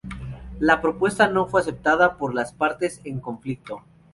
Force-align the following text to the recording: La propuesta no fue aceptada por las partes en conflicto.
La 0.59 0.81
propuesta 0.81 1.27
no 1.27 1.45
fue 1.45 1.61
aceptada 1.61 2.17
por 2.17 2.33
las 2.33 2.53
partes 2.53 2.99
en 3.03 3.19
conflicto. 3.19 3.83